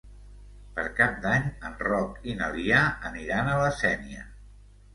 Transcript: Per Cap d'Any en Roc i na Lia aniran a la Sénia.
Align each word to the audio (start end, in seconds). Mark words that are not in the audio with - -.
Per 0.77 0.85
Cap 0.99 1.19
d'Any 1.25 1.45
en 1.69 1.75
Roc 1.89 2.17
i 2.33 2.37
na 2.41 2.49
Lia 2.57 2.81
aniran 3.13 3.53
a 3.55 3.61
la 3.65 3.71
Sénia. 3.85 4.29